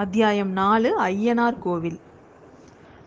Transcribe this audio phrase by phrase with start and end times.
[0.00, 1.96] அத்தியாயம் நாலு ஐயனார் கோவில்.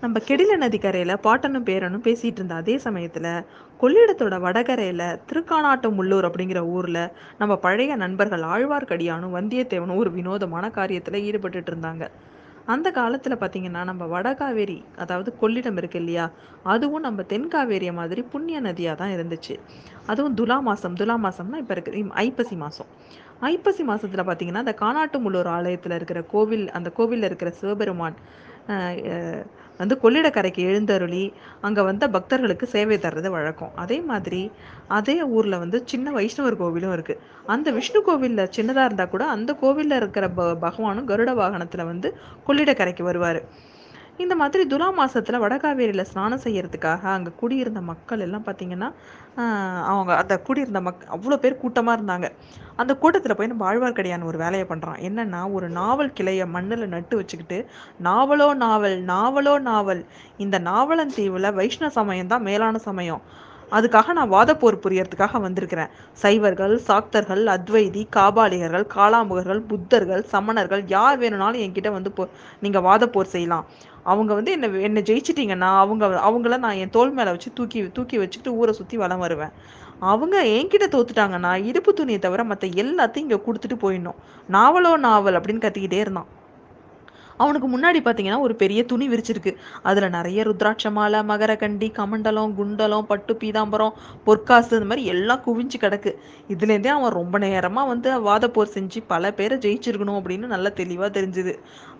[0.03, 3.27] நம்ம கெடில நதிக்கரையில் பாட்டனும் பேரனும் பேசிகிட்டு இருந்த அதே சமயத்தில்
[3.81, 7.01] கொள்ளிடத்தோட வடகரையில் திருக்கானாட்டம் உள்ளூர் அப்படிங்கிற ஊரில்
[7.41, 12.05] நம்ம பழைய நண்பர்கள் ஆழ்வார்க்கடியானும் வந்தியத்தேவனும் ஒரு வினோதமான காரியத்தில் ஈடுபட்டுட்டு இருந்தாங்க.
[12.73, 16.25] அந்த காலத்தில் பார்த்தீங்கன்னா நம்ம வடகாவேரி அதாவது கொள்ளிடம் இருக்கு இல்லையா
[16.73, 19.55] அதுவும் நம்ம தென்காவேரியை மாதிரி புண்ணிய நதியாக தான் இருந்துச்சு.
[20.11, 22.91] அதுவும் துலா மாதம் துலா மாதம்னா இப்போ இருக்கு ஐப்பசி மாதம்
[23.47, 28.17] ஐப்பசி மாதத்தில் பார்த்தீங்கன்னா அந்த காணாட்டுமுள்ளூர் ஆலயத்தில் இருக்கிற கோவில் அந்த கோவிலில் இருக்கிற சிவபெருமான்
[29.79, 31.21] வந்து கொள்ளிடக்கரைக்கு எழுந்தருளி
[31.67, 33.71] அங்கே வந்த பக்தர்களுக்கு சேவை தர்றது வழக்கம்.
[33.83, 34.41] அதே மாதிரி
[34.97, 37.21] அதே ஊரில் வந்து சின்ன வைஷ்ணவர் கோவிலும் இருக்குது
[37.53, 42.11] அந்த விஷ்ணு கோவிலில் சின்னதாக இருந்தால் கூட அந்த கோவிலில் இருக்கிற ப பகவானும் கருட வாகனத்தில் வந்து
[42.47, 43.41] கொள்ளிடக்கரைக்கு வருவார்.
[44.23, 48.89] இந்த மாதிரி துலா மாதத்தில் வடகாவேரியில் ஸ்நானம் செய்யறதுக்காக அங்கே குடியிருந்த மக்கள் எல்லாம் பார்த்திங்கன்னா
[49.91, 52.27] அவங்க அந்த குடியிருந்த மக் அவ்வளோ பேர் கூட்டமாக இருந்தாங்க.
[52.81, 57.59] அந்த கூட்டத்தில் போய் நம்ம ஆழ்வார்க்கடியான் ஒரு வேலையை பண்ணுறான் என்னென்னா ஒரு நாவல் கிளையை மண்ணில் நட்டு வச்சுக்கிட்டு
[58.09, 60.01] நாவலோ நாவல் நாவலோ நாவல்
[60.45, 63.23] இந்த நாவலன் தீவில் வைஷ்ணவ சமயம் தான் மேலான சமயம்.
[63.77, 65.91] அதுக்காக நான் வாதப்போர் புரியறதுக்காக வந்திருக்கிறேன்.
[66.21, 72.25] சைவர்கள் சாக்தர்கள் அத்வைதி காபாலிகர்கள் காலாமுகர்கள் புத்தர்கள் சமணர்கள் யார் வேணும்னாலும் என்கிட்ட வந்து போ
[72.65, 73.67] நீங்கள் வாதப்போர் செய்யலாம்.
[74.11, 78.55] அவங்க வந்து என்னை என்னை ஜெயிச்சிட்டிங்கன்னா அவங்க அவங்கள நான் என் தோல் மேலே வச்சு தூக்கி தூக்கி வச்சுட்டு
[78.59, 79.53] ஊரை சுற்றி வளம் வருவேன்.
[80.11, 84.19] அவங்க என்கிட்ட தோத்துட்டாங்கன்னா இடுப்பு துணியை தவிர மற்ற எல்லாத்தையும் இங்கே கொடுத்துட்டு போயிடணும்.
[84.57, 86.29] நாவலோ நாவல் அப்படின்னு கத்திக்கிட்டே இருந்தான்.
[87.43, 89.53] அவனுக்கு முன்னாடி பார்த்தீங்கன்னா ஒரு பெரிய துணி விரிச்சிருக்கு.
[89.89, 93.93] அதில் நிறைய ருத்ராட்ச மாலை மகரகண்டி கமண்டலம் குண்டலம் பட்டு பீதாம்பரம்
[94.27, 96.13] பொற்காசு இந்த மாதிரி எல்லாம் குவிஞ்சு கிடக்கு.
[96.53, 101.55] இதுலேருந்தே அவன் ரொம்ப நேரமாக வந்து வாதப்போர் செஞ்சு பல பேரை ஜெயிச்சிருக்கணும் அப்படின்னு நல்லா தெளிவாக தெரிஞ்சுது.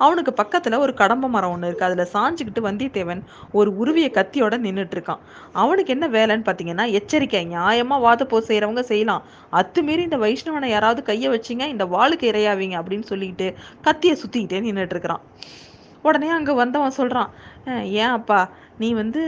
[0.05, 3.23] அவனுக்கு பக்கத்தில் ஒரு கடம்ப மரம் ஒன்று இருக்குது அதில் சாஞ்சிக்கிட்டு வந்தியத்தேவன்
[3.59, 5.23] ஒரு உருவிய கத்தியோட நின்றுட்டு இருக்கான்
[5.63, 9.25] அவனுக்கு என்ன வேலைன்னு பார்த்தீங்கன்னா எச்சரிக்கை நியாயமாக வாதப்போர் செய்கிறவங்க செய்யலாம்.
[9.61, 13.49] அத்துமீறி இந்த வைஷ்ணவனை யாராவது கையை வச்சிங்க இந்த வாளுக்கு இரையாவீங்க அப்படின்னு சொல்லிட்டு
[13.87, 15.25] கத்தியை சுற்றிக்கிட்டே நின்றுட்டு இருக்கிறான்
[16.03, 17.29] உடனே அங்கே வந்தவன் சொல்கிறான்
[18.01, 18.39] ஏன் அப்பா
[18.77, 19.21] நீ வந்து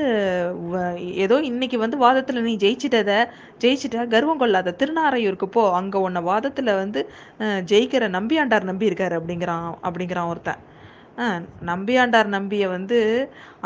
[1.23, 3.13] ஏதோ இன்னைக்கு வந்து வாதத்தில் நீ ஜெயிச்சிட்டத
[3.63, 7.01] ஜெயிச்சிட்ட கர்வம் கொள்ளாத திருநாரையூருக்கு போ அங்கே உன்னை வாதத்தில் வந்து
[7.71, 10.61] ஜெயிக்கிற நம்பியாண்டார் நம்பியிருக்காரு அப்படிங்கிறான் அப்படிங்கிறான் ஒருத்தன்.
[11.69, 12.97] நம்பியாண்டார் நம்பியை வந்து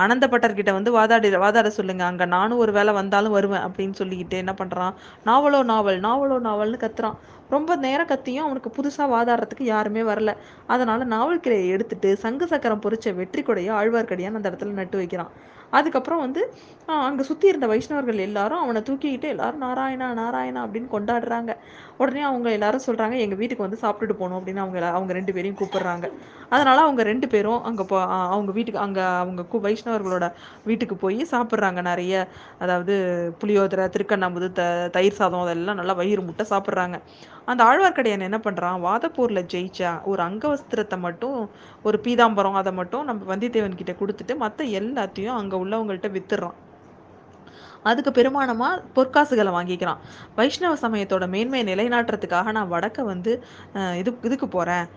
[0.04, 2.04] அனந்தப்பட்டர்கிட்ட வந்து வாதாடி வாதாட சொல்லுங்க.
[2.04, 4.94] அங்கே நானும் ஒரு வேலை வந்தாலும் வருவேன் அப்படின்னு சொல்லிக்கிட்டு என்ன பண்ணுறான்
[5.26, 7.18] நாவலோ நாவல் நாவலோ நாவல்னு கத்துறான்.
[7.50, 10.32] ரொம்ப நேரம் கத்தியும் அவனுக்கு புதுசாக வாதாடுறதுக்கு யாருமே வரல.
[10.68, 15.32] அதனால் நாவல் கிளையை எடுத்துட்டு சங்கு சக்கரம் பொறிச்ச வெற்றி கொடையை ஆழ்வார்க்கடியான் அந்த இடத்துல நட்டு வைக்கிறான்.
[15.78, 16.42] அதுக்கப்புறம் வந்து
[17.08, 21.52] அங்கே சுற்றி இருந்த வைஷ்ணவர்கள் எல்லாரும் அவனை தூக்கிக்கிட்டு எல்லாரும் நாராயணா நாராயணா அப்படின்னு கொண்டாடுறாங்க.
[22.02, 26.06] உடனே அவங்க எல்லாரும் சொல்கிறாங்க எங்கள் வீட்டுக்கு வந்து சாப்பிட்டுட்டு போகணும் அப்படின்னு அவங்க அவங்க ரெண்டு பேரையும் கூப்பிடுறாங்க.
[26.56, 27.98] அதனால் அவங்க ரெண்டு பேரும் அங்கே போ
[28.36, 30.28] அவங்க வீட்டுக்கு அங்கே அவங்க கு வைஷ்ணவர்களோட
[30.70, 32.16] வீட்டுக்கு போய் சாப்பிட்றாங்க நிறைய.
[32.66, 32.96] அதாவது
[33.42, 34.64] புளியோதரை திருக்கண்ணாம்புது த
[34.98, 36.98] தயிர் சாதம் அதெல்லாம் நல்லா வயிறு முட்டை சாப்பிட்றாங்க.
[37.52, 41.40] அந்த ஆழ்வார்க்கடியான் என்ன பண்ணுறான் வாதப்பூரில் ஜெயிச்சா ஒரு அங்கவஸ்திரத்தை மட்டும்
[41.88, 46.58] ஒரு பீதாம்பரம் அதை மட்டும் நம்ம வந்தியத்தேவன் கிட்ட கொடுத்துட்டு மற்ற எல்லாத்தையும் அங்கே உள்ளவங்கள்ட்ட வித்துடுறான்.
[47.90, 50.00] அதுக்கு பெருமானமாக பொற்காசுகளை வாங்கிக்கிறான்.
[50.38, 53.32] வைஷ்ணவ சமயத்தோட மேன்மையை நிலைநாட்டுறதுக்காக நான் வடக்க வந்து
[54.02, 54.88] இது இதுக்கு போகிறேன்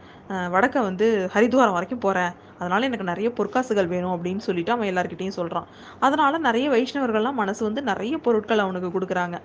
[0.54, 5.68] வடக்க வந்து ஹரித்வாரம் வரைக்கும் போகிறேன் அதனால் எனக்கு நிறைய பொற்காசுகள் வேணும் அப்படின்னு சொல்லிட்டு அவன் எல்லாருக்கிட்டையும் சொல்கிறான்
[6.06, 9.38] அதனால் நிறைய வைஷ்ணவர்கள்லாம் மனசு வந்து நிறைய பொருட்கள் அவனுக்கு கொடுக்குறாங்க.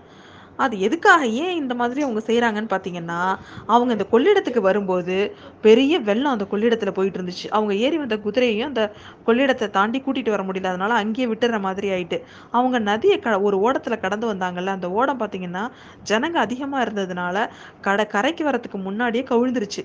[0.57, 3.19] அது எதுக்காக ஏன் இந்த மாதிரி அவங்க செய்கிறாங்கன்னு பார்த்தீங்கன்னா
[3.67, 5.15] அவங்க இந்த கொள்ளிடத்துக்கு வரும்போது
[5.61, 7.47] பெரிய வெள்ளம் அந்த கொள்ளிடத்தில் போயிட்டு இருந்துச்சு.
[7.49, 8.83] அவங்க ஏறி வந்த குதிரையையும் அந்த
[9.27, 10.71] கொள்ளிடத்தை தாண்டி கூட்டிகிட்டு வர முடியல.
[10.73, 12.19] அதனால அங்கேயே விட்டுற மாதிரி ஆயிட்டு.
[12.51, 15.63] அவங்க நதியை க ஒரு ஓடத்தில் கடந்து வந்தாங்கல்ல அந்த ஓடம் பார்த்தீங்கன்னா
[16.11, 17.37] ஜனங்க அதிகமாக இருந்ததுனால
[17.81, 19.83] கடை கரைக்கு வரத்துக்கு முன்னாடியே கவிழ்ந்துருச்சு.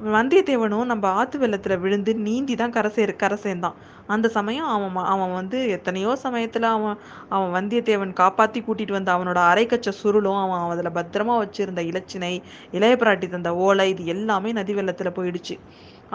[0.00, 3.74] வந்தியத்தேவனும் நம்ம ஆத்து வெள்ளத்தில் விழுந்து நீந்தி தான் கரை சேர் கரை சேர்ந்தான்.
[4.14, 6.96] அந்த சமயம் அவன் அவன் வந்து எத்தனையோ சமயத்தில் அவன்
[7.34, 12.32] அவன் வந்தியத்தேவன் காப்பாற்றி கூட்டிகிட்டு வந்த அவனோட அரைக்கச்ச சுருளும் அவன் அதில் பத்திரமா வச்சுருந்த இலச்சினை
[12.76, 15.56] இளைய பிராட்டி தந்த ஓலை இது எல்லாமே நதி வெள்ளத்தில் போயிடுச்சு.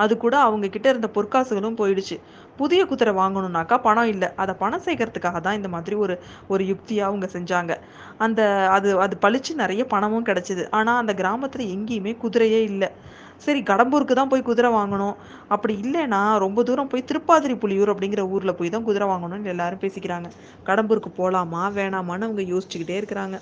[0.03, 2.17] அது கூட அவங்க கிட்ட இருந்த பொற்காசுகளும் போயிடுச்சு.
[2.57, 4.29] புதிய குதிரை வாங்கணும்னாக்கா பணம் இல்லை.
[4.43, 6.15] அதை பணம் சேர்க்கறதுக்காக தான் இந்த மாதிரி ஒரு
[6.53, 7.73] ஒரு யுக்தியாக அவங்க செஞ்சாங்க.
[8.17, 8.41] அந்த
[8.77, 10.65] அது அது பழிச்சு நிறைய பணமும் கிடைச்சிது.
[10.79, 12.89] ஆனால் அந்த கிராமத்தில் எங்கேயுமே குதிரையே இல்லை.
[13.43, 15.15] சரி கடம்பூருக்கு தான் போய் குதிரை வாங்கணும்.
[15.47, 20.29] அப்படி இல்லைன்னா ரொம்ப தூரம் போய் திருப்பாதிரி புலியூர் அப்படிங்கிற ஊரில் போய் தான் குதிரை வாங்கணும்னு எல்லாரும் பேசிக்கிறாங்க.
[20.69, 23.39] கடம்பூருக்கு போகலாமா வேணாமான்னு அவங்க யோசிச்சுக்கிட்டே இருக்கிறாங்க.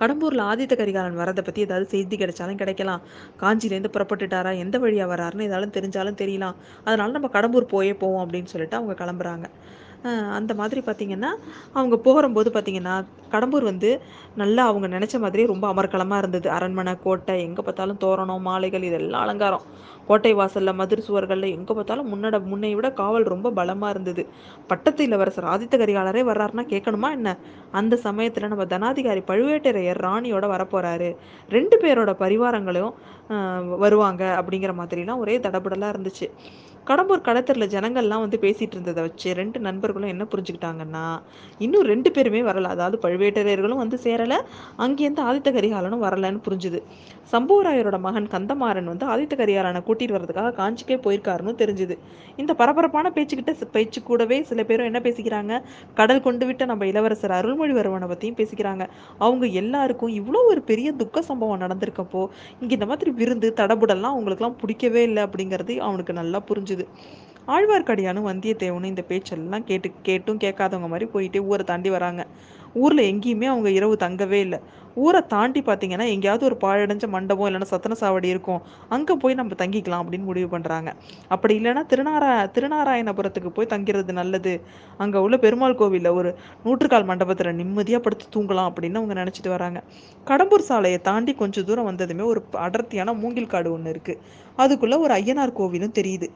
[0.00, 3.00] கடம்பூரில் ஆதித்த கரிகாலன் வரதை பற்றி ஏதாவது செய்தி கிடைச்சாலும் கிடைக்கலாம்.
[3.40, 6.58] காஞ்சிலேருந்து புறப்பட்டுட்டாரா எந்த வழியாக வராருன்னு ஏதாலும் தெரிஞ்சாலும் தெரியலாம்.
[6.84, 9.48] அதனால நம்ம கடம்பூர் போயே போவோம் அப்படின்னு சொல்லிட்டு அவங்க கிளம்புறாங்க.
[10.38, 11.30] அந்த மாதிரி பார்த்திங்கன்னா
[11.76, 12.94] அவங்க போகிறம்போது பார்த்திங்கன்னா
[13.32, 13.90] கடம்பூர் வந்து
[14.42, 16.48] நல்லா அவங்க நினச்ச மாதிரியே ரொம்ப அமர்க்களமாக இருந்தது.
[16.56, 19.64] அரண்மனை கோட்டை எங்கே பார்த்தாலும் தோரணம் மாலைகள் இதெல்லாம் அலங்காரம்.
[20.08, 24.22] கோட்டை வாசலில் மதுர் சுவர்களில் எங்கே பார்த்தாலும் முன்னட முன்னை விட காவல் ரொம்ப பலமாக இருந்தது.
[24.70, 27.36] பட்டத்து இளவரசர் ஆதித்த கரிகாலரே வர்றாருன்னா கேட்கணுமா என்ன?
[27.80, 31.10] அந்த சமயத்தில் நம்ம தனாதிகாரி பழுவேட்டரையர் ராணியோட வரப்போகிறாரு
[31.56, 32.96] ரெண்டு பேரோட பரிவாரங்களையும்
[33.84, 36.28] வருவாங்க அப்படிங்கிற மாதிரிலாம் ஒரே தடபுடலா இருந்துச்சு.
[36.86, 41.04] கடம்பூர் கடத்தரில் ஜனங்கள்லாம் வந்து பேசிட்டு இருந்ததை வச்சு ரெண்டு நண்பர்களும் என்ன புரிஞ்சுக்கிட்டாங்கன்னா
[41.64, 42.68] இன்னும் ரெண்டு பேருமே வரல.
[42.74, 44.36] அதாவது பழுவேட்டரையர்களும் வந்து சேரல
[44.84, 46.80] அங்கேருந்து ஆதித்த கரிகாலனும் வரலன்னு புரிஞ்சுது.
[47.32, 51.96] சம்புவராயரோட மகன் கந்தமாறன் வந்து ஆதித்த கரிகாலனை கூட்டிட்டு வர்றதுக்காக காஞ்சிக்கே போயிருக்காருன்னு தெரிஞ்சுது.
[52.36, 55.52] இந்த பரபரப்பான பேச்சுக்கிட்ட பேச்சு கூடவே சில பேரும் என்ன பேசிக்கிறாங்க?
[56.00, 58.84] கடல் கொண்டு விட்ட நம்ம இளவரசர் அருள்மொழிவர்மனை பற்றியும் பேசிக்கிறாங்க.
[59.18, 62.24] அவங்க எல்லாருக்கும் இவ்வளோ ஒரு பெரிய துக்க சம்பவம் நடந்திருக்கப்போ
[62.60, 66.86] இங்க இந்த மாதிரி விருந்து தடபுடல்லாம் அவங்களுக்குலாம் பிடிக்கவே இல்லை அப்படிங்கிறது அவனுக்கு நல்லா முடிஞ்சுது
[67.48, 72.22] ஆழ்வார்க்கடியானும் வந்தியத்தேவனும் இந்த பேச்செல்லாம் கேட்டு கேட்டும் கேட்காதவங்க மாதிரி போயிட்டு ஊரை தாண்டி வராங்க.
[72.82, 74.58] ஊரில் எங்கேயுமே அவங்க இரவு தங்கவே இல்லை.
[75.04, 78.62] ஊரை தாண்டி பார்த்தீங்கன்னா எங்கேயாவது ஒரு பாழடைஞ்ச மண்டபம் இல்லைன்னா சத்தன சாவடி இருக்கும்.
[78.94, 80.90] அங்கே போய் நம்ம தங்கிக்கலாம் அப்படின்னு முடிவு பண்ணுறாங்க
[81.34, 84.54] அப்படி இல்லைன்னா திருநாரா திருநாராயணபுரத்துக்கு போய் தங்கிறது நல்லது.
[85.04, 86.32] அங்கே உள்ள பெருமாள் கோவிலில் ஒரு
[86.64, 89.80] நூற்றுக்கால் மண்டபத்தில் நிம்மதியாக படுத்து தூங்கலாம் அப்படின்னு அவங்க நினச்சிட்டு வராங்க.
[90.30, 94.20] கடம்பூர் சாலையை தாண்டி கொஞ்சம் தூரம் வந்ததுமே ஒரு அடர்த்தியான மூங்கில் காடு ஒன்று இருக்குது
[94.62, 96.28] அதுக்குள்ளே ஒரு ஐயனார் கோவிலும் தெரியுது.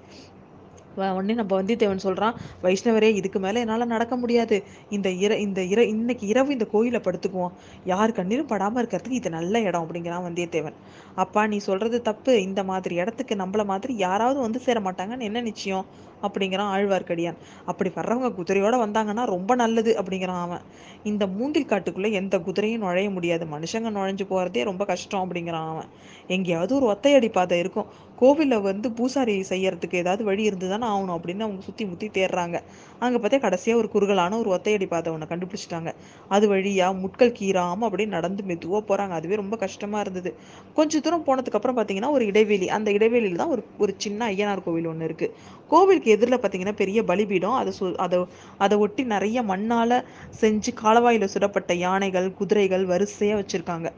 [0.96, 4.56] உடனே நம்ம வந்தியத்தேவன் சொல்கிறான் வைஷ்ணவரே இதுக்கு மேலே என்னால் நடக்க முடியாது.
[4.88, 7.54] இந்த இர இந்த இர இன்னைக்கு இரவு இந்த கோயிலில் படுத்துக்குவோம்.
[7.84, 10.76] யார் கண்ணீரும் படாமல் இருக்கிறதுக்கு இது நல்ல இடம் அப்படிங்கிறான் வந்தியத்தேவன்.
[11.14, 12.34] அப்பா நீ சொல்கிறது தப்பு.
[12.42, 15.86] இந்த மாதிரி இடத்துக்கு நம்மள மாதிரி யாராவது வந்து சேர மாட்டாங்கன்னு என்ன நிச்சயம்?
[16.26, 17.38] அப்படிங்கிறான் ஆழ்வார்க்கடியான்.
[17.70, 20.64] அப்படி வர்றவங்க குதிரையோட வந்தாங்கன்னா ரொம்ப நல்லது அப்படிங்கிறான் அவன்.
[21.10, 23.46] இந்த மூங்கில் காட்டுக்குள்ளே எந்த குதிரையும் நுழைய முடியாது.
[23.54, 25.90] மனுஷங்க நுழைஞ்சு போகிறதே ரொம்ப கஷ்டம் அப்படிங்கிறான் அவன்.
[26.36, 27.88] எங்கேயாவது ஒரு ஒத்தையடி பாதை இருக்கும்.
[28.22, 32.56] கோவிலில் வந்து பூசாரி செய்யறதுக்கு ஏதாவது வழி இருந்துதானே ஆகணும் அப்படின்னு அவங்க சுற்றி முற்றி தேடுறாங்க.
[33.04, 35.90] அங்கே பார்த்தா கடைசியாக ஒரு குறுகலான ஒரு ஒத்தையடி பாதை ஒன்று கண்டுபிடிச்சிட்டாங்க.
[36.34, 40.32] அது வழியாக முட்கள் கீறாமல் அப்படியே நடந்து மெதுவாக போகிறாங்க அதுவே ரொம்ப கஷ்டமாக இருந்தது.
[40.78, 42.68] கொஞ்சம் தூரம் போனதுக்கப்புறம் பார்த்தீங்கன்னா ஒரு இடைவெளி.
[42.76, 45.34] அந்த இடைவெளியில் தான் ஒரு ஒரு சின்ன ஐயனார் கோவில் ஒன்று இருக்குது
[45.72, 47.56] கோவிலுக்கு எதிரில் பார்த்தீங்கன்னா பெரிய பலிபீடம்.
[47.60, 48.18] அதை சு அதை
[48.64, 49.96] அதை ஒட்டி நிறைய மண்ணால்
[50.40, 53.88] செஞ்சு காலவாயில் சுடப்பட்ட யானைகள் குதிரைகள் வரிசையாக வச்சுருக்காங்க.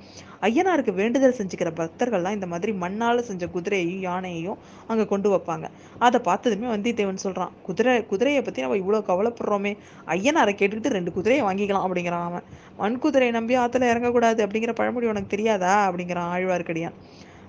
[0.48, 4.58] ஐயனாருக்கு வேண்டுதல் செஞ்சுக்கிற பக்தர்கள்லாம் இந்த மாதிரி மண்ணால் செஞ்ச குதிரையையும் யானையையும்
[4.90, 5.66] அங்கே கொண்டு வைப்பாங்க.
[6.06, 9.72] அதை பார்த்ததுமே வந்தியத்தேவன் சொல்கிறான் குதிரை குதிரையை பற்றி நம்ம இவ்வளோ கவலைப்படுறோமே.
[10.16, 12.46] ஐயனாரை கேட்டுக்கிட்டு ரெண்டு குதிரையை வாங்கிக்கலாம் அப்படிங்கிறான் அவன்.
[12.82, 15.74] மண் குதிரையை நம்பி ஆற்றுல இறங்கக்கூடாது அப்படிங்கிற பழமொழி உனக்கு தெரியாதா?
[15.88, 16.98] அப்படிங்கிறான் ஆழ்வார்க்கடியான்.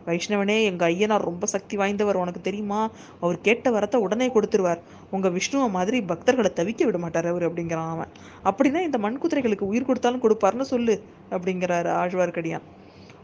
[0.08, 2.82] வைஷ்ணவனே எங்கள் ஐயனார் ரொம்ப சக்தி வாய்ந்தவர் உனக்கு தெரியுமா?
[3.22, 4.82] அவர் கேட்ட வரத்தை உடனே கொடுத்துருவார்.
[5.12, 8.12] உங்கள் விஷ்ணுவை மாதிரி பக்தர்களை தவிக்க விட மாட்டார் அவர் அப்படிங்கிறான் அவன்.
[8.50, 10.96] அப்படின்னா இந்த மண் குதிரைகளுக்கு உயிர் கொடுத்தாலும் கொடுப்பார்னு சொல்லு
[11.32, 12.66] அப்படிங்கிறாரு ஆழ்வார்க்கடியான்.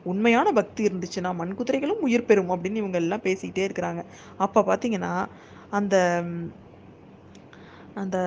[0.04, 4.04] உண்மையான பக்தி இருந்துச்சுன்னா மண் குதிரைகளும் உயிர் பெறும் அப்படின்னு இவங்க எல்லாம் பேசிக்கிட்டே இருக்கிறாங்க.
[4.38, 5.14] அப்போ பார்த்தீங்கன்னா
[5.70, 5.96] அந்த
[8.02, 8.18] அந்த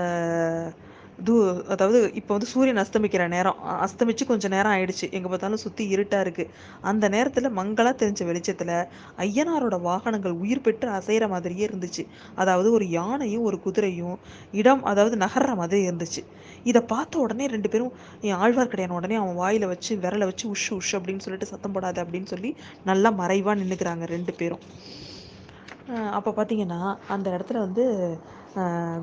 [1.27, 1.35] தூ
[1.75, 3.59] அதாவது இப்போ வந்து சூரியன் அஸ்தமிக்கிற நேரம்.
[3.85, 5.07] அஸ்தமிச்சு கொஞ்சம் நேரம் ஆயிடுச்சு.
[5.17, 6.51] எங்கே பார்த்தாலும் சுற்றி இருட்டாக இருக்குது
[6.91, 8.73] அந்த நேரத்தில் மங்களாக தெரிஞ்ச வெளிச்சத்தில்
[9.27, 12.05] ஐயனாரோட வாகனங்கள் உயிர் பெற்று அசைகிற மாதிரியே இருந்துச்சு.
[12.35, 14.19] அதாவது ஒரு யானையும் ஒரு குதிரையும்
[14.63, 16.25] இடம் அதாவது நகர்ற மாதிரி இருந்துச்சு.
[16.65, 17.95] இதை பார்த்த உடனே ரெண்டு பேரும்
[18.29, 22.31] என் ஆழ்வார்க்கடையான உடனே அவன் வாயில் வச்சு விரலை வச்சு உஷ் உஷ் அப்படின்னு சொல்லிட்டு சத்தம் போடாது அப்படின்னு
[22.35, 22.53] சொல்லி
[22.85, 24.65] நல்லா மறைவாக நின்றுக்கிறாங்க ரெண்டு பேரும்.
[26.17, 26.79] அப்போ பார்த்தீங்கன்னா
[27.15, 27.85] அந்த இடத்துல வந்து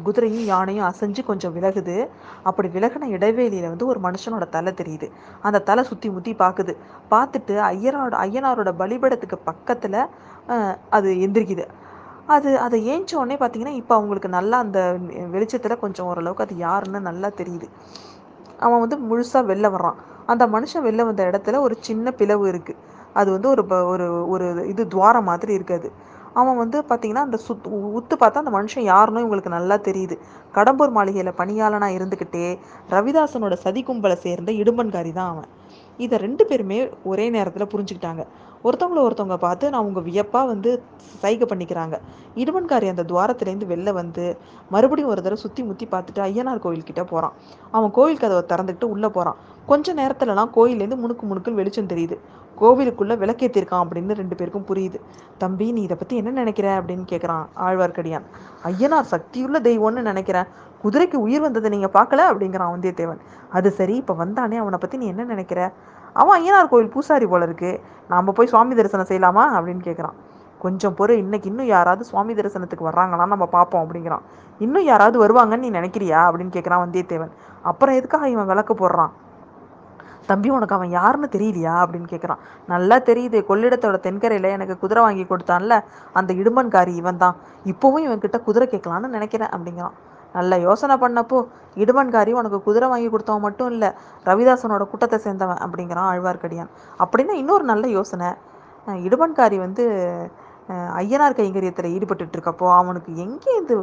[0.05, 1.95] குதிரையும் யானையும் அசைஞ்சு கொஞ்சம் விலகுது.
[2.49, 5.07] அப்படி விலகின இடைவேளியில் வந்து ஒரு மனுஷனோட தலை தெரியுது.
[5.47, 6.73] அந்த தலை சுற்றி முற்றி பார்க்குது
[7.13, 9.99] பார்த்துட்டு ஐயனோட ஐயனாரோட பலிபடத்துக்கு பக்கத்தில்
[10.97, 11.65] அது எந்திரிக்குது.
[12.35, 14.79] அது அதை ஏஞ்சோடனே பார்த்தீங்கன்னா இப்போ அவங்களுக்கு நல்லா அந்த
[15.35, 17.67] வெளிச்சத்தில் கொஞ்சம் ஓரளவுக்கு அது யாருன்னு நல்லா தெரியுது.
[18.65, 19.99] அவன் வந்து முழுசாக வெளில வர்றான்.
[20.31, 22.79] அந்த மனுஷன் வெளில வந்த இடத்துல ஒரு சின்ன பிளவு இருக்குது
[23.19, 23.63] அது வந்து ஒரு
[23.93, 25.87] ஒரு ஒரு இது துவாரம் மாதிரி இருக்காது
[26.39, 27.65] அவன் வந்து பார்த்தீங்கன்னா அந்த சுத்
[27.99, 30.15] உத்து பார்த்தா அந்த மனுஷன் யாருன்னு இவங்களுக்கு நல்லா தெரியுது.
[30.57, 32.45] கடம்பூர் மாளிகையில் பணியாளனாக இருந்துக்கிட்டே
[32.93, 35.49] ரவிதாசனோட சதி கும்பலை சேர்ந்த இடும்பன்காரி தான் அவன்.
[36.03, 36.79] இதை ரெண்டு பேருமே
[37.11, 38.23] ஒரே நேரத்தில் புரிஞ்சுக்கிட்டாங்க.
[38.67, 40.71] ஒருத்தவங்கள ஒருத்தவங்க பார்த்து நான் உங்கள் வியப்பாக வந்து
[41.21, 41.95] சைகை பண்ணிக்கிறாங்க.
[42.41, 44.25] இடுமன்காரி அந்த துவாரத்துலேருந்து வெளில வந்து
[44.73, 47.35] மறுபடியும் ஒரு தடவை சுற்றி முற்றி பார்த்துட்டு ஐயனார் கோயில்கிட்ட போகிறான்
[47.77, 49.39] அவன் கோயில் கதவை திறந்துக்கிட்டு உள்ளே போகிறான்
[49.71, 52.15] கொஞ்ச நேரத்துலலாம் கோயிலேருந்து முணுக்கு முணுக்குன்னு வெளிச்சம் தெரியுது.
[52.59, 54.99] கோவிலுக்குள்ளே விளக்கேற்றிருக்கான் அப்படின்னு ரெண்டு பேருக்கும் புரியுது.
[55.37, 56.81] தம்பி நீ இதை பற்றி என்ன நினைக்கிற?
[56.81, 58.25] அப்படின்னு கேட்குறான் ஆழ்வார்க்கடியான்.
[58.63, 60.45] ஐயனார் சக்தியுள்ள தெய்வம்னு நினைக்கிறேன்
[60.83, 62.21] குதிரைக்கு உயிர் வந்ததை நீங்கள் பார்க்கல?
[62.31, 63.17] அப்படிங்கிறான் வந்தியத்தேவன்.
[63.51, 65.71] அது சரி இப்போ வந்தானே அவனை பற்றி நீ என்ன நினைக்கிற?
[66.13, 67.81] அவன் ஐயனார் கோயில் பூசாரி போல இருக்கு.
[68.07, 69.43] நாம் போய் சுவாமி தரிசனம் செய்யலாமா?
[69.57, 70.17] அப்படின்னு கேட்குறான்
[70.59, 74.21] கொஞ்சம் பொறு இன்னைக்கு இன்னும் யாராவது சுவாமி தரிசனத்துக்கு வர்றாங்களான்னு நம்ம பார்ப்போம் அப்படிங்கிறான்.
[74.59, 76.19] இன்னும் யாராவது வருவாங்கன்னு நீ நினைக்கிறியா?
[76.29, 77.31] அப்படின்னு கேட்குறான் வந்தியத்தேவன்.
[77.61, 79.11] அப்புறம் எதுக்காக இவன் விளக்கு போடுறான்?
[80.29, 81.73] தம்பி உனக்கு அவன் யாருன்னு தெரியலையா?
[81.83, 82.41] அப்படின்னு கேட்குறான்
[82.73, 85.75] நல்லா தெரியுது கொள்ளிடத்தோட தென்கரையில் எனக்கு குதிரை வாங்கி கொடுத்தான்ல
[86.19, 87.37] அந்த இடுமன்காரி இவன் தான்
[87.71, 89.95] இப்போவும் இவன் கிட்ட குதிரை கேட்கலான்னு நினைக்கிறேன் அப்படிங்கிறான்.
[90.37, 91.37] நல்ல யோசனை பண்ணப்போ
[91.83, 93.89] இடுமன்காரி உனக்கு குதிரை வாங்கி கொடுத்தவன் மட்டும் இல்லை
[94.29, 96.71] ரவிதாசனோட கூட்டத்தை சேர்ந்தவன் அப்படிங்கிறான் ஆழ்வார்க்கடியான்.
[97.03, 98.29] அப்படின்னா இன்னொரு நல்ல யோசனை.
[99.07, 99.83] இடுமன்காரி வந்து
[101.01, 103.75] ஐயனார் கைங்கரியத்தில் ஈடுபட்டு இருக்கப்போ அவனுக்கு எங்கேருந்து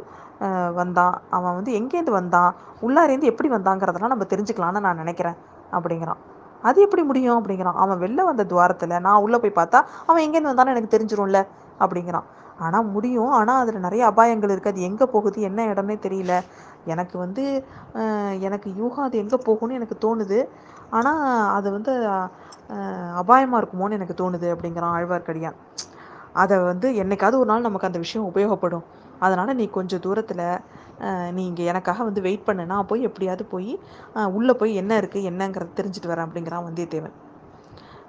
[0.81, 1.15] வந்தான்?
[1.37, 2.51] அவன் வந்து எங்கேருந்து வந்தான்?
[2.87, 5.39] உள்ளாரேந்து எப்படி வந்தாங்கிறதெல்லாம் நம்ம தெரிஞ்சுக்கலான்னு நான் நினைக்கிறேன்.
[5.77, 6.21] அப்படிங்கிறான்.
[6.69, 7.39] அது எப்படி முடியும்?
[7.41, 7.79] அப்படிங்கிறான்.
[7.83, 11.41] அவன் வெளில வந்த துவாரத்தில் நான் உள்ளே போய் பார்த்தா அவன் எங்கேருந்து வந்தாலும் எனக்கு தெரிஞ்சிரும்ல
[11.85, 12.27] அப்படிங்கிறான்.
[12.67, 13.33] ஆனால் முடியும்.
[13.41, 15.39] ஆனால் அதில் நிறைய அபாயங்கள் இருக்குது அது எங்கே போகுது?
[15.49, 16.35] என்ன இடம்னே தெரியல.
[16.93, 17.43] எனக்கு வந்து
[18.47, 20.39] எனக்கு யூகா அது எங்கே போகும்னு எனக்கு தோணுது.
[20.99, 21.23] ஆனால்
[21.57, 21.93] அது வந்து
[23.23, 25.59] அபாயமாக இருக்குமோன்னு எனக்கு தோணுது அப்படிங்கிறான் ஆழ்வார்க்கடியான்.
[26.43, 28.85] அதை வந்து என்னைக்காவது ஒரு நாள் நமக்கு அந்த விஷயம் உபயோகப்படும்.
[29.27, 30.45] அதனால் நீ கொஞ்சம் தூரத்தில்
[31.39, 32.63] நீங்கள் எனக்காக வந்து வெயிட் பண்ணு.
[32.73, 33.73] நான் போய் எப்படியாவது போய்
[34.37, 37.17] உள்ளே போய் என்ன இருக்குது என்னங்கிறத தெரிஞ்சுட்டு வரேன் அப்படிங்கிறான் வந்தியத்தேவன்.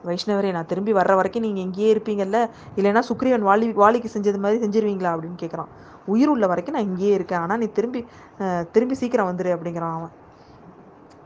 [0.07, 2.39] வைஷ்ணவரே நான் திரும்பி வர்ற வரைக்கும் நீங்கள் இங்கேயே இருப்பீங்கல்ல
[2.79, 5.71] இல்லைன்னா சுக்ரீவன் வாலி வாலிக்கு செஞ்சது மாதிரி செஞ்சிருவீங்களா அப்படின்னு கேட்குறான்
[6.13, 7.41] உயிர் உள்ள வரைக்கும் நான் இங்கேயே இருக்கேன்.
[7.45, 8.01] ஆனால் நீ திரும்பி
[8.75, 10.13] திரும்பி சீக்கிரம் வந்துடு அப்படிங்கிறான் அவன்.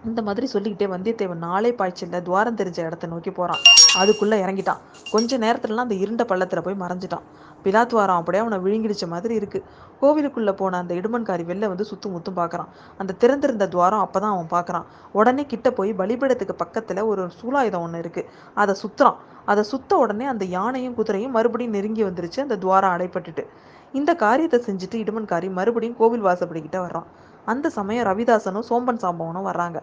[0.10, 3.62] இந்த மாதிரி சொல்லிக்கிட்டே வந்தியத்தேவன் நாளே பாய்ச்சலில் துவாரம் தெரிஞ்ச இடத்த நோக்கி போகிறான்
[4.02, 4.82] அதுக்குள்ளே இறங்கிட்டான்.
[5.14, 7.26] கொஞ்ச நேரத்துலலாம் அந்த இருண்ட பள்ளத்தில் போய் மறைஞ்சிட்டான்.
[7.66, 9.60] பிலாத்வாரம் அப்படியே அவனை விழுங்கிடிச்ச மாதிரி இருக்கு.
[10.02, 14.50] கோவிலுக்குள்ளே போன அந்த இடுமன்காரி வெளில வந்து சுத்தும் முத்தும் பார்க்குறான் அந்த திறந்திருந்த துவாரம் அப்போ தான் அவன்
[14.56, 14.88] பார்க்குறான்
[15.20, 18.30] உடனே கிட்ட போய் பலிபீடத்துக்கு பக்கத்தில் ஒரு சூலாயுதம் ஒன்று இருக்குது
[18.64, 19.20] அதை சுற்றுறான்
[19.52, 22.40] அதை சுத்த உடனே அந்த யானையும் குதிரையும் மறுபடியும் நெருங்கி வந்துருச்சு.
[22.46, 23.46] அந்த துவாரம் அடைப்பட்டுட்டு
[24.00, 27.08] இந்த காரியத்தை செஞ்சுட்டு இடுமன்காரி மறுபடியும் கோவில் வாசப்படிக்கிட்ட வர்றான்.
[27.46, 29.78] அந்த சமயம் ரவிதாசனும் சோம்பன் சாம்பவனும் வர்றாங்க.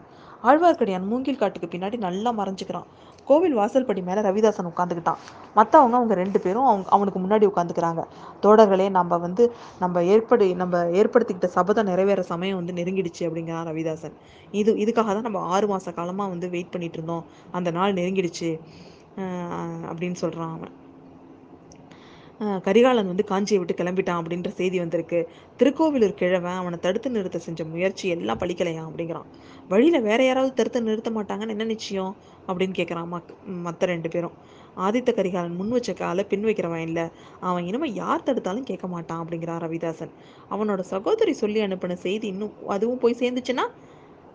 [0.49, 2.87] ஆழ்வார்க்கடியான் மூங்கில் காட்டுக்கு பின்னாடி நல்லா மறைஞ்சிக்கிறான்.
[3.29, 5.19] கோவில் வாசல்படி மேலே ரவிதாசன் உட்காந்துக்கிட்டான்
[5.57, 8.03] மற்றவங்க அவங்க ரெண்டு பேரும் அவங்க அவனுக்கு முன்னாடி உட்காந்துக்கிறாங்க
[8.45, 9.45] தோடர்களே நம்ம வந்து
[9.79, 14.17] நம்ம ஏற்படு நம்ம ஏற்படுத்திக்கிட்ட சபதம் நிறைவேற சமயம் வந்து நெருங்கிடுச்சு அப்படிங்கிறான் ரவிதாசன்.
[14.61, 17.25] இது இதுக்காக தான் நம்ம ஆறு மாத காலமாக வந்து வெயிட் பண்ணிட்டு இருந்தோம்.
[17.53, 18.51] அந்த நாள் நெருங்கிடுச்சு.
[19.91, 20.75] அப்படின்னு சொல்கிறான் அவன்.
[22.41, 25.19] கரிகாலன் வந்து காஞ்சியை விட்டு கிளம்பிட்டான் அப்படின்ற செய்தி வந்திருக்கு.
[25.59, 29.27] திருக்கோவிலூர் கிழவன் அவனை தடுத்து நிறுத்த செஞ்ச முயற்சி எல்லாம் பழிக்கலையா அப்படிங்கிறான்.
[29.69, 32.17] வழியில் வேற யாராவது தடுத்து நிறுத்த மாட்டாங்கன்னு என்ன நிச்சயம்?
[32.49, 33.35] அப்படின்னு கேட்குறான் மக்
[33.67, 34.37] மற்ற ரெண்டு பேரும்.
[34.77, 37.05] ஆதித்த கரிகாலன் முன் வச்ச காலை பின் வைக்கிறவன் இல்லை.
[37.41, 40.13] அவன் இனிமேல் யார் தடுத்தாலும் கேட்க மாட்டான் அப்படிங்கிறான் ரவிதாசன்.
[40.51, 43.67] அவனோட சகோதரி சொல்லி அனுப்பின செய்தி இன்னும் அதுவும் போய் சேர்ந்துச்சுன்னா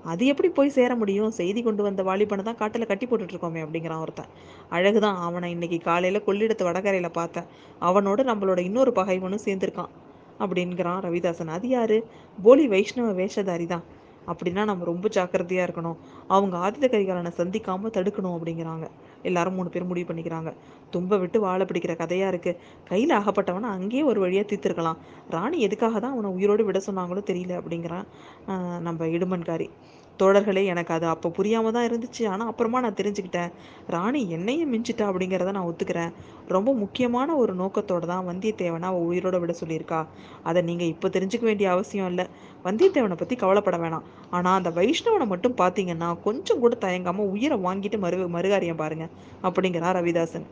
[0.05, 1.31] அது எப்படி போய் சேர முடியும்?
[1.31, 4.31] செய்தி கொண்டு வந்த வாலிபனை தான் காட்டில் கட்டி போட்டுட்ருக்கோமே அப்படிங்கிறான் ஒருத்தன்.
[4.71, 5.17] அழகுதான்.
[5.27, 7.43] அவனை இன்னைக்கு காலையில் கொள்ளிடத்து வடகரையில் பார்த்தேன்.
[7.81, 9.91] அவனோட நம்மளோட இன்னொரு பகைவனும் சேர்ந்துருக்கான்
[10.39, 11.47] அப்படிங்கிறான் ரவிதாசன்.
[11.47, 11.97] அது யாரு?
[12.43, 13.85] போலி வைஷ்ணவ வேஷதாரி தான்.
[14.27, 15.97] அப்படின்னா நம்ம ரொம்ப ஜாக்கிரதையாக இருக்கணும்.
[16.27, 18.87] அவங்க ஆதித்த கரிகாலனை சந்திக்காமல் தடுக்கணும் அப்படிங்கிறாங்க.
[19.29, 20.51] எல்லாரும் மூணு பேர் முடிவு பண்ணிக்கிறாங்க.
[20.93, 24.99] தும்ப விட்டு வாழை பிடிக்கிற கதையாக இருக்குது கையில் ஆகப்பட்டவனை அங்கேயே ஒரு வழியாக தீர்த்துருக்கலாம்.
[25.35, 28.07] ராணி எதுக்காக தான் அவனை உயிரோடு விட சொன்னாங்களோ தெரியல அப்படிங்கிறான்
[28.87, 29.69] நம்ம இடுமன்காரி.
[30.19, 32.23] தோழர்களே எனக்கு அது அப்போ புரியாமல் தான் இருந்துச்சு.
[32.33, 33.51] ஆனால் அப்புறமா நான் தெரிஞ்சுக்கிட்டேன்.
[33.95, 36.13] ராணி என்னையும் மிஞ்சிட்டா அப்படிங்கிறத நான் ஒத்துக்கிறேன்.
[36.55, 40.01] ரொம்ப முக்கியமான ஒரு நோக்கத்தோடு தான் வந்தியத்தேவனை அவள் உயிரோட விட சொல்லியிருக்கா.
[40.49, 42.27] அதை நீங்கள் இப்போ தெரிஞ்சுக்க வேண்டிய அவசியம் இல்லை.
[42.67, 44.05] வந்தியத்தேவனை பற்றி கவலைப்பட வேணாம்.
[44.35, 49.07] ஆனால் அந்த வைஷ்ணவனை மட்டும் பார்த்தீங்கன்னா கொஞ்சம் கூட தயங்காமல் உயிரை வாங்கிட்டு மறு மறுகாரியம் பாருங்க.
[49.43, 50.47] அப்படிங்கிறா ரவிதாசன்.